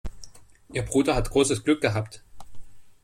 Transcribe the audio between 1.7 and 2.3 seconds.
gehabt.